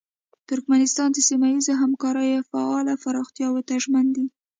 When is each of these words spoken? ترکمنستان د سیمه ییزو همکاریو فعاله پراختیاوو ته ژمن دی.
ترکمنستان 0.49 1.09
د 1.13 1.17
سیمه 1.29 1.47
ییزو 1.53 1.73
همکاریو 1.83 2.47
فعاله 2.51 2.93
پراختیاوو 3.03 3.65
ته 3.67 3.73
ژمن 3.83 4.05
دی. 4.15 4.25